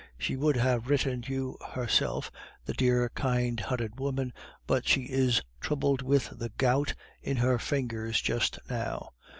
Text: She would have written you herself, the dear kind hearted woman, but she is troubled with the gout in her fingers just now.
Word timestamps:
She 0.17 0.35
would 0.35 0.57
have 0.57 0.89
written 0.89 1.23
you 1.27 1.59
herself, 1.75 2.31
the 2.65 2.73
dear 2.73 3.11
kind 3.13 3.59
hearted 3.59 3.99
woman, 3.99 4.33
but 4.65 4.87
she 4.87 5.03
is 5.03 5.43
troubled 5.59 6.01
with 6.01 6.39
the 6.39 6.49
gout 6.57 6.95
in 7.21 7.37
her 7.37 7.59
fingers 7.59 8.19
just 8.19 8.57
now. 8.67 9.11